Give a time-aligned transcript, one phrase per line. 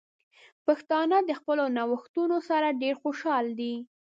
[0.65, 3.73] پښتانه د خپلو نوښتونو سره ډیر خوشحال دي.